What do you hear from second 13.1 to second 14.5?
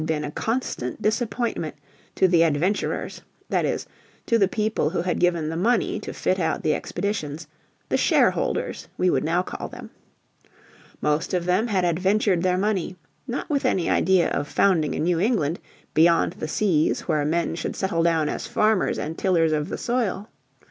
not with any idea of